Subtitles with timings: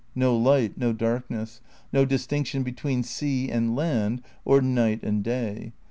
[0.15, 1.61] No light, no dark ness.
[1.93, 5.73] No distinction between sea and land or night and day.